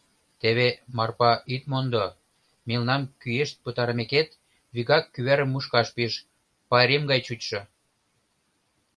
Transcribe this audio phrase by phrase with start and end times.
[0.40, 2.04] —Теве, Марпа, ит мондо:
[2.68, 4.28] мелнам кӱэшт пытарымекет,
[4.74, 6.12] вигак кӱварым мушкаш пиж,
[6.70, 7.60] пайрем гай чучшо.